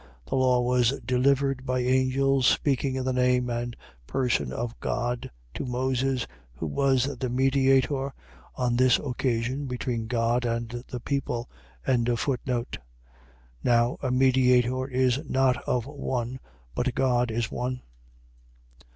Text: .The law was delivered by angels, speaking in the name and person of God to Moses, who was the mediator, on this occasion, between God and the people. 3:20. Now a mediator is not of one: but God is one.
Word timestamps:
.The 0.27 0.35
law 0.35 0.59
was 0.61 0.99
delivered 1.05 1.63
by 1.63 1.81
angels, 1.81 2.47
speaking 2.47 2.95
in 2.95 3.05
the 3.05 3.13
name 3.13 3.51
and 3.51 3.75
person 4.07 4.51
of 4.51 4.73
God 4.79 5.29
to 5.53 5.63
Moses, 5.63 6.25
who 6.53 6.65
was 6.65 7.03
the 7.17 7.29
mediator, 7.29 8.11
on 8.55 8.75
this 8.77 8.97
occasion, 8.97 9.67
between 9.67 10.07
God 10.07 10.43
and 10.43 10.83
the 10.87 10.99
people. 10.99 11.51
3:20. 11.85 12.77
Now 13.63 13.99
a 14.01 14.09
mediator 14.09 14.87
is 14.87 15.19
not 15.29 15.61
of 15.65 15.85
one: 15.85 16.39
but 16.73 16.95
God 16.95 17.29
is 17.29 17.51
one. 17.51 17.83